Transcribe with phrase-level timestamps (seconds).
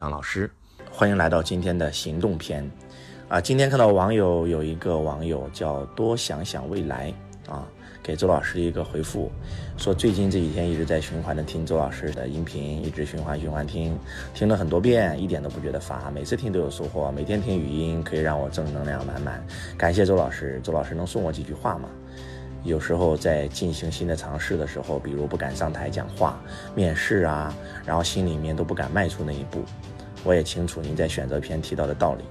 [0.00, 0.50] 张老师，
[0.90, 2.66] 欢迎来到今天的行动篇。
[3.28, 7.12] 啊，今天看到网友有一个网友叫多想想未来
[7.46, 7.68] 啊，
[8.02, 9.30] 给周老师一个回复，
[9.76, 13.94] 说最近这几天一直在循环的听周老师的音频，一直循环循环听，
[14.32, 19.44] 听了很多遍，一点都不觉得乏，每次听都有收获，每天听语音可以让我正能量满满。
[19.76, 21.90] 感谢周老师，周老师能送我几句话吗？
[22.62, 26.38] 有时候在进行新的尝试的时候，比如不敢上台讲话、
[26.74, 27.54] 面试啊，
[27.86, 29.62] 然后心里面都不敢迈出那一步。
[30.24, 32.24] 我也清楚您在选择篇提到的道理，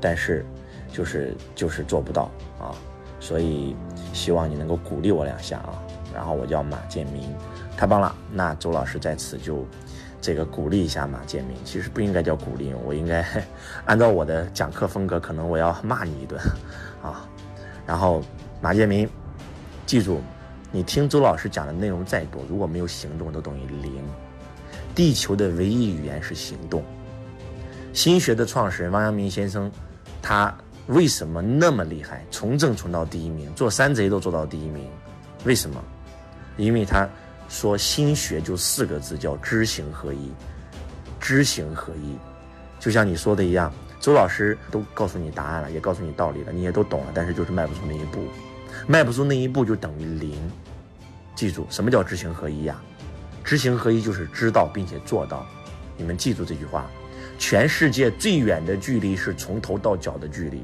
[0.00, 0.44] 但是
[0.92, 2.74] 就是就是做不到啊，
[3.20, 3.74] 所以
[4.12, 5.82] 希望你能够鼓励我两下啊。
[6.14, 7.34] 然后我叫马建明，
[7.76, 8.14] 太棒了。
[8.30, 9.66] 那周老师在此就
[10.20, 13.24] 这个鼓励一下马建明，其实不应该叫鼓励，我应该
[13.86, 16.40] 按照我的讲课风格，可能我要骂你一顿
[17.02, 17.26] 啊。
[17.86, 18.22] 然后
[18.60, 19.08] 马建明。
[19.84, 20.20] 记住，
[20.70, 24.02] 你听周老师讲的内容再多，如果没有行动，都等于零。
[24.94, 26.82] 地球的唯一语言是行动。
[27.92, 29.70] 心学的创始人王阳明先生，
[30.22, 30.54] 他
[30.86, 32.24] 为什么那么厉害？
[32.30, 34.88] 从政从到第一名，做山贼都做到第一名，
[35.44, 35.82] 为什么？
[36.56, 37.08] 因为他
[37.48, 40.32] 说心学就四个字，叫知行合一。
[41.20, 42.16] 知行合一，
[42.80, 48.24] 就像你说的一样，周老师都告诉你答案了，也告诉你道理了，你也都懂了，但是就是迈不出那一步。
[48.88, 50.36] 迈不出那一步就等于零，
[51.36, 52.82] 记住什么叫知行合一呀？
[53.44, 55.46] 知行合一就是知道并且做到。
[55.96, 56.90] 你们记住这句话：
[57.42, 60.62] 全世界最远的距离是从头到脚的距离，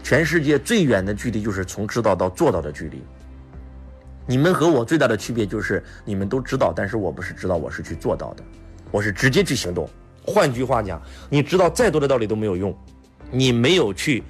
[0.00, 3.02] 全世界最远的距离就是从知道到做到的距离。
[4.28, 8.44] 你们和我最大的区别就是你们都知道，但是我不是知道，我是去做到的，
[8.92, 9.90] 我是直接去行动。
[10.24, 12.72] 换句话讲，你知道再多的道理都没有用，
[13.32, 14.22] 你没有去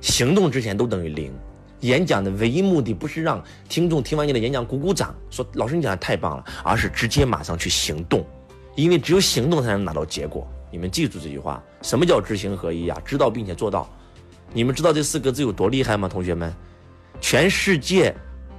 [0.00, 1.32] 行动之前都等于零。
[1.80, 8.24] 演讲的唯一目的不是让听众听完你的演讲鼓鼓掌，说老师你讲的太棒了，而是直接马上去行动，
[8.76, 10.48] 因为只有行动才能拿到结果。
[10.70, 13.00] 你们记住这句话，什么叫知行合一啊？
[13.04, 13.88] 知道并且做到。
[14.52, 16.08] 你们知道这四个字有多厉害吗？
[16.08, 16.52] 同学们，
[17.20, 18.14] 全世界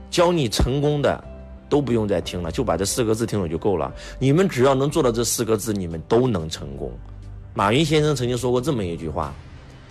[0.10, 1.24] 教你成功的
[1.70, 3.94] 都不用再听了，就把这四个字听懂就够了。
[4.20, 6.92] 你们只要能做到这四个字，你们都能成功。
[7.54, 9.34] 马云先生曾经说过这么一句话：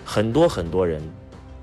[0.05, 1.03] 很多很多人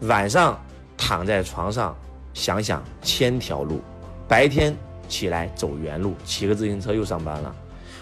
[0.02, 0.60] 晚上。
[0.98, 1.94] 躺在床上
[2.34, 3.82] 想想千条路，
[4.30, 4.74] 白天
[5.10, 7.54] 起来走原路，骑个自行车又上班了。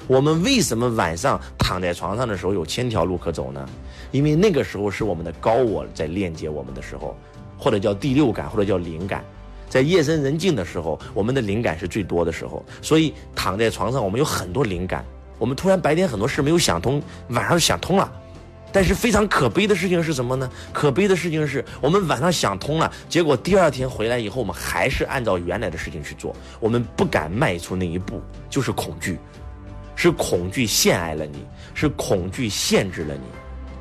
[0.08, 3.66] 我们为什么晚上躺在床上的时候有千条路可走呢？
[4.12, 7.16] 因为那个时候是我们的高我在链接我们的时候，
[7.58, 9.24] 或者叫第六感，或者叫灵感。
[9.70, 12.64] 在夜深人静的时候，我们的灵感是最多的时候。
[12.82, 15.04] 所以躺在床上，我们有很多灵感。
[15.40, 18.12] 我们突然白天很多事没有想通，晚上想通了。
[18.72, 20.50] 但是非常可悲的事情是什么呢？
[20.72, 29.20] 可悲的事情是我们晚上想通了，结果第二天回来以后，我们还是按照原来的事情去做，我们不敢迈出那一步，就是恐惧，
[29.96, 33.22] 是恐惧陷害了你，是恐惧限制了你，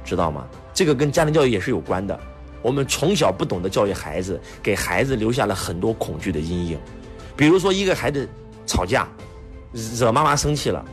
[0.05, 0.47] 知道吗？
[0.75, 2.19] 这个跟家庭教育也是有关的。
[2.63, 6.79] 我们从小不懂得教育孩子，给孩子留下了很多恐惧的阴影。
[7.37, 8.29] 比如说，一个孩子
[8.67, 9.09] 吵架，
[9.73, 10.85] 惹妈妈生气了。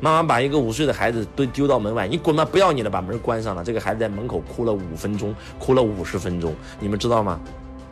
[0.00, 3.62] 妈妈把一个五岁的孩子都丢到门外，你滚吧，不要你了，把门关上了。
[3.62, 7.40] 这个孩子在门口哭了五分钟，哭了五十分钟，你们知道吗？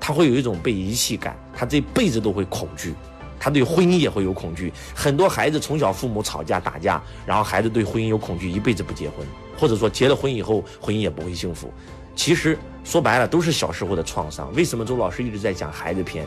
[0.00, 2.94] 他会有一种被遗弃感，他这辈子都会恐惧，
[3.40, 4.72] 他对婚姻也会有恐惧。
[4.94, 9.26] 很多孩子从小父母吵架打架，然后孩子对婚姻有恐惧，一辈子不结婚，
[9.58, 11.72] 或者说结了婚以后婚姻也不会幸福。
[12.14, 14.52] 其实说白了都是小时候的创伤。
[14.54, 16.26] 为什么周老师一直在讲孩子篇？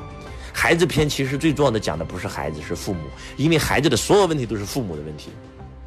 [0.52, 3.02] 孩子篇其实最重要的讲的不是孩子，是父母，
[3.38, 5.30] 因为孩子的所有问题都是父母的问题。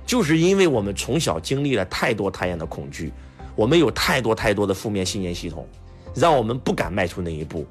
[0.04, 3.12] 就是因为我们从小经历了太多太样的恐惧，
[3.56, 5.66] 我们有太多太多的负面信念系统，
[6.14, 7.62] 让我们不敢迈出那一步。《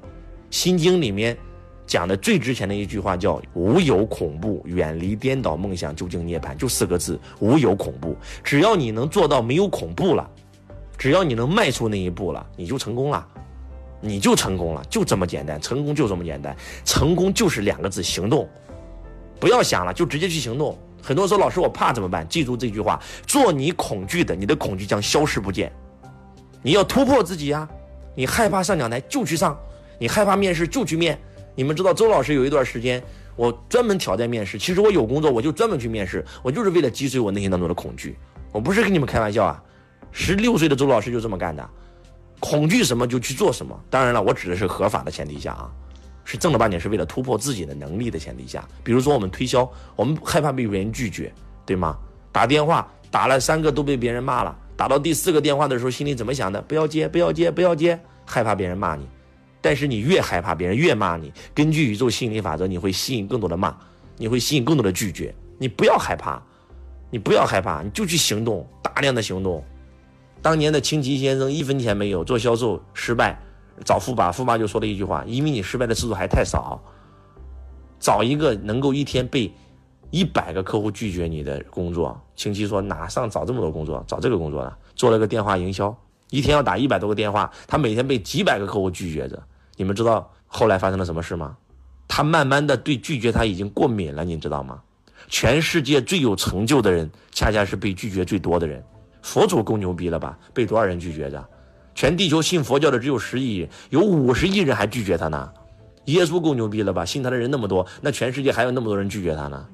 [0.50, 1.36] 心经》里面
[1.86, 8.16] 讲的最值钱的一句话叫“无有恐怖，远离颠倒梦想，究竟涅槃”，就四个字：无有恐怖。
[8.42, 10.28] 只要你能做到没有恐怖了，
[10.98, 13.26] 只要你能迈出那一步了，你就成功了，
[14.00, 15.60] 你就成功了，就这么简单。
[15.60, 18.48] 成功就这么简单，成功就是两个字：行动。
[19.38, 20.76] 不要想了，就直接去行动。
[21.00, 25.70] 很多人说：“老师，我怕怎么办？”记住这句话：做你恐惧的，你的恐惧将消失不见。
[26.62, 27.68] 你要突破自己呀！
[28.16, 29.56] 你害怕上讲台就去上，
[30.00, 31.16] 你害怕面试就去面。
[31.56, 33.02] 你们知道周老师有一段时间，
[33.34, 34.58] 我专门挑战面试。
[34.58, 38.14] 其实我有工作，我就专门去面试，我就是为了击碎我内心当中的恐惧。
[38.52, 39.62] 我不是跟你们开玩笑啊！
[40.12, 41.68] 十六岁的周老师就这么干的，
[42.40, 43.78] 恐惧什么就去做什么。
[43.88, 45.72] 当然了，我指的是合法的前提下啊。
[46.24, 51.32] 是正儿八经是为了突破自己的能力的前提下，比如说我们推销，我们害怕被别人拒绝，
[51.64, 51.96] 对吗？
[52.32, 56.60] 打电话打了三个都被别人骂了，打到第四个电话的时候，心里怎么想的？
[56.62, 59.06] 不要接，不要接，不要接，害怕别人骂你。
[59.66, 63.76] 但是你越害怕别人越骂你，根据宇宙心理法则，你会吸引更多的骂，
[64.16, 65.34] 你会吸引更多的拒绝。
[65.58, 66.40] 你不要害怕，
[67.10, 69.64] 你不要害怕，你就去行动，大量的行动。
[70.40, 73.36] 当年的清奇先生一分钱没有，做销售失败，
[73.84, 76.80] 找富爸，富爸就说了一句话：因为你失败的次数还太少，
[77.98, 79.52] 找一个能够一天被
[80.12, 82.16] 一百个客户拒绝你的工作。
[82.36, 85.92] 清奇说哪上找这么多工作，找这个工作了，做了个电话营销，
[86.30, 89.42] 一天要打一百多个电话，他每天被几百个客户拒绝着。
[89.76, 91.56] 你们知道后来发生了什么事吗？
[92.08, 94.80] 他慢慢的对拒绝他已经过敏了，你知道吗？
[95.28, 98.82] 全世界最有成就的人，恰恰是被拒绝最多的人。
[99.22, 100.38] 佛祖够牛逼了吧？
[100.54, 101.44] 被多少人拒绝着？
[101.94, 105.52] 全地球信佛教的只有十亿，有五十亿人还拒绝他呢。
[106.04, 107.04] 耶稣够牛逼了吧？
[107.04, 109.66] 信他的人那么多，那全世界还有那么多人拒绝他呢。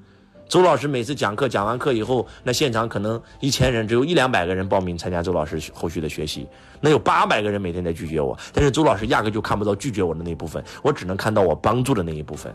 [0.52, 6.46] 周老师每次讲课讲完课以后，那现场可能一千人，只有一两百个人报名参加周老师后续的学习，
[6.78, 12.54] 那有八百个人每天在拒绝我，但是周老师压根就看不到拒绝我的那一部分，我只能看到我帮助的那一部分，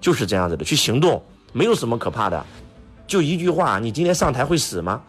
[0.00, 1.22] 就是这样子的，去行动。
[1.52, 2.44] 没有什么可怕的，
[3.06, 5.00] 就一句话，你今天上台会死吗？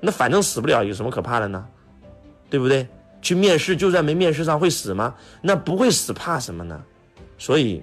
[0.00, 1.64] 那反正死不了，有什么可怕的呢？
[2.50, 2.86] 对不对？
[3.22, 5.14] 去面试，就算没面试上会死吗？
[5.40, 6.78] 那不会死，怕什么呢？
[7.38, 7.82] 所以，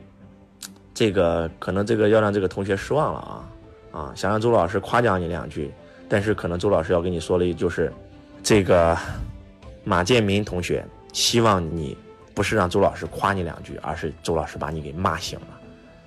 [0.93, 3.49] 这个可能这个要让这个同学失望了啊
[3.91, 4.11] 啊！
[4.15, 5.71] 想让周老师夸奖你两句，
[6.07, 7.91] 但是可能周老师要跟你说的，就是
[8.41, 8.97] 这个
[9.83, 11.97] 马建民同学，希望你
[12.33, 15.47] 不是让周老师夸你两句，而是周老师把你给骂醒了。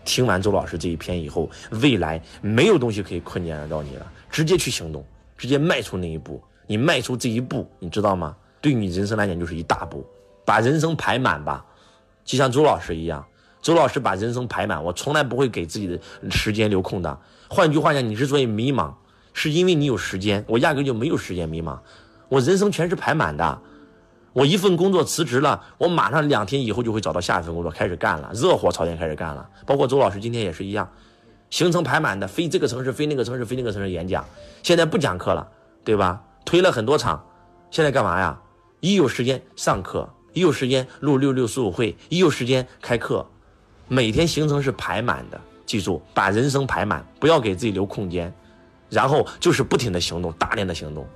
[0.04, 1.50] 听完周老师这一篇以后，
[1.82, 5.04] 未来没有东西可以困难得到你了，直接去行动，
[5.36, 6.42] 直接迈出那一步。
[6.66, 8.34] 你迈出这一步，你知道吗？
[8.60, 10.06] 对你人生来讲就是一大步，
[10.44, 11.64] 把人生排满吧，
[12.24, 13.22] 就像周老师一样。
[13.64, 15.98] 周老师把人生排满，我从来不会给自己的
[16.30, 17.18] 时间留空的。
[17.48, 18.92] 换句话讲，你之所以迷茫，
[19.32, 21.78] 是因为你有时间，我压根就没有时间迷茫，
[22.28, 23.58] 我人生全是排满的。
[24.34, 29.48] 我一份工作辞职了，我马上两天以后就会找到下一份工作开始干了，热火朝天开始干了。
[29.64, 30.86] 包括周老师今天也是一样，
[31.48, 34.22] 行程排满的，飞这个城市，飞那个城市，飞那个城市演讲。
[34.62, 35.48] 现在不讲课了，
[35.82, 36.22] 对吧？
[36.44, 37.24] 推了很多场，
[37.70, 38.38] 现在干嘛呀？
[38.80, 43.26] 一有时间上课，一有时间录六六十五会，一有时间开课，
[43.88, 45.40] 每天行程是排满的。
[45.66, 48.32] 记住，把人生排满，不要给自己留空间，
[48.90, 51.06] 然后就是不停的行动，大量的行动。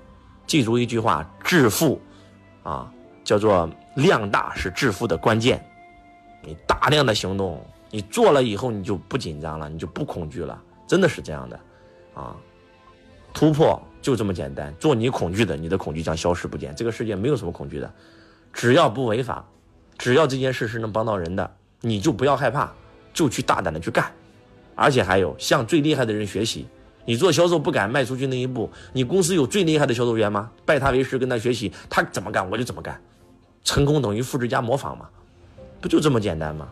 [0.46, 2.00] 记住一句话：致富，
[2.62, 2.92] 啊。
[3.24, 5.62] 叫做量大是致富的关键，
[6.42, 11.60] 你大量的行动，你做了以后你就不紧张了，你就不恐惧了，真的是这样的，
[12.14, 12.34] 啊，
[13.34, 16.74] 突破就这么简单，做你恐惧的，你的恐惧将消失不见。
[16.74, 17.92] 这个世界没有什么恐惧的，
[18.50, 19.44] 只要不违法，
[19.98, 22.72] 只要这件事是能帮到人的，你就不要害怕，
[23.12, 24.12] 就去大胆的去干，
[24.74, 26.66] 而且还有向最厉害的人学习。
[27.04, 30.50] 你做销售不敢迈出去那一步，你公司有最厉害的销售员吗？
[30.66, 33.00] 拜他为师，跟他学习，他怎么干我就怎么干。
[33.64, 35.08] 成功等于复制加模仿嘛，
[35.80, 36.68] 不就这么简单吗？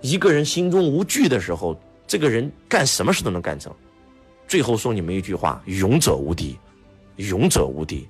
[0.00, 3.72] 一个人心中无惧的时候，这个人干什么事都能干成。
[4.46, 6.58] 最后送你们一句话：勇者无敌，
[7.16, 8.06] 勇者无敌。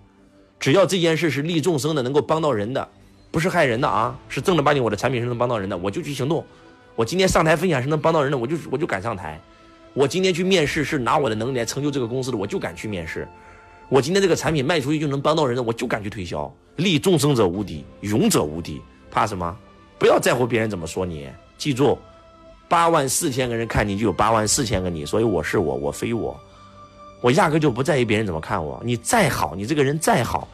[0.59, 2.89] 只要这件事是利众生的，能够帮到人的，
[3.33, 6.45] 不是害人的啊，是正儿八经我的产品是能帮到人的，我就去行动。
[6.95, 9.41] 我今天上台分享是能帮到人的，我就我就敢上台。
[9.95, 13.27] 我今天去面试是拿我的能力来成就这个公司的，我就敢去面试。
[13.89, 16.55] 我今天这个产品卖出去就能帮到人的，我就敢去推销。
[16.77, 19.57] 利众生者无敌，勇者无敌，怕什么？
[19.99, 21.27] 不要在乎别人怎么说你，
[21.57, 21.99] 记住，
[22.69, 26.39] 八万四千个人看你就有八万四千个你，所以我是我，我非我，
[27.23, 28.79] 我压根就不在意别人怎么看我。
[28.85, 30.47] 你再好，你这个人再好，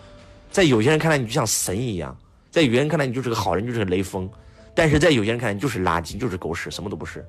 [0.51, 2.17] 在有些人看来你就像神一样，
[2.59, 4.29] 在有些人看来你就是个好人，就是个雷锋，
[4.75, 7.25] 但是在有些人看来你就是垃圾，就是狗屎，什么都不是。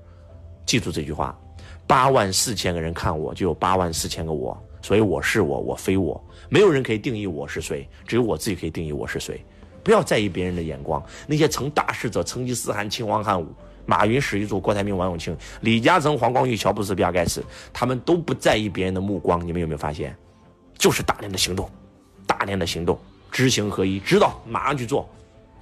[0.66, 1.40] 记住这句话，
[1.86, 4.60] 八万四千个人看我就有八万四千个我。
[4.82, 9.40] 所以我是我，我非我，没有人可以定义我是谁，只有我自己可以定义我是谁。
[9.84, 13.46] 不要在意别人的眼光，那些成大事者，成吉思汗、秦皇汉武、
[13.86, 17.44] 马云、史玉柱、郭台铭、王永庆、李嘉诚、黄光裕、乔布斯、比尔盖茨，
[17.74, 19.46] 他们都不在意别人的目光。
[19.46, 20.16] 你们有没有发现？
[20.78, 21.70] 就是大量的行动，
[22.26, 22.98] 大量的行动，
[23.32, 25.10] 知行合一，知道马上去做。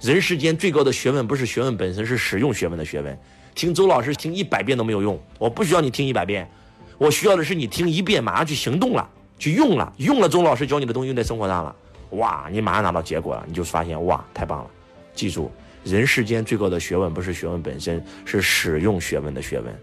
[0.00, 3.18] 人世间最高的学问不是学问本身，是使用学问的学问。
[3.54, 6.48] 听周老师听一百遍都没有用，我不需要你听一百遍。
[6.96, 11.74] 我需要的是你听一遍，马上去行动了，去用了，用了周老师教你的东西用在生活上了，
[12.10, 14.70] 哇，你马上拿到结果了，你就发现哇，太棒了！
[15.14, 15.50] 记住，
[15.82, 19.76] 人世间最高的学问不是学问本身，是使用学问的学问。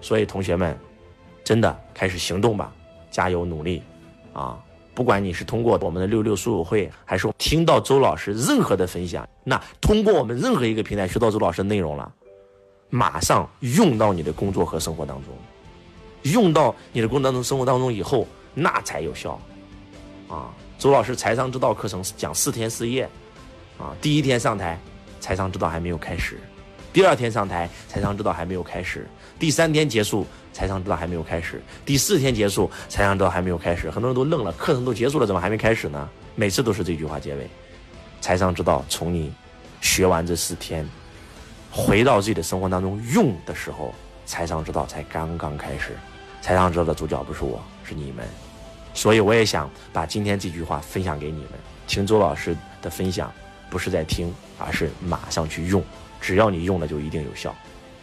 [0.00, 0.76] 所以同学们，
[1.42, 2.72] 真的开始行动吧，
[3.10, 3.82] 加油努力，
[4.32, 4.58] 啊！
[4.94, 12.12] 不管你是通过我们的六六书友会，还是听到周老师任何的分享，那通过我们任何一个平台学到周老师的内容了，
[12.90, 15.32] 马上用到你的工作和生活当中。
[16.30, 19.40] 用到你的工作当中、生活当中以后，那才有效，
[20.28, 20.54] 啊！
[20.78, 23.08] 周老师财商之道课程讲四天四夜，
[23.76, 24.78] 啊，第一天上台，
[25.18, 26.36] 财商之道还没有开始；
[26.92, 29.00] 第二天上台，财商之道还没有开始；
[29.42, 33.90] 第三天结束，财商之道还没有开始；第四天结束，财商之道还没有开始。
[33.90, 36.08] 很多人都愣了，课程都结束了，怎么还没开始呢？
[36.36, 37.50] 每次都是这句话结尾。
[38.20, 39.32] 财商之道，从你
[39.80, 40.88] 学完这四天，
[41.72, 43.92] 回到自己的生活当中用的时候，
[44.26, 45.96] 财商之道才刚刚开始。
[46.40, 48.24] 财商之道的主角不是我，是你们。
[48.94, 51.50] 所以我也想把今天这句话分享给你们。
[51.88, 53.32] 听周老师的分享，
[53.68, 55.82] 不是在听，而是马上去用。
[56.20, 57.52] 只要你用了，就一定有效。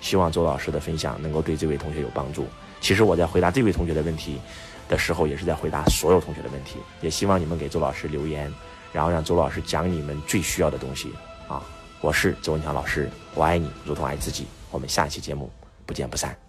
[0.01, 2.47] 希望周老师的分享能够对这位同学有帮助。
[2.81, 4.39] 其实我在回答这位同学的问题
[4.87, 6.77] 的时候，也是在回答所有同学的问题。
[7.01, 8.51] 也希望你们给周老师留言，
[8.93, 11.13] 然后让周老师讲你们最需要的东西。
[11.47, 11.63] 啊，
[12.01, 14.47] 我是周文强老师，我爱你如同爱自己。
[14.71, 15.51] 我们下期节目
[15.85, 16.48] 不见不散。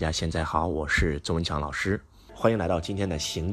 [0.00, 2.00] 大家现在好，我是周文强老师，
[2.32, 3.46] 欢迎来到今天的行。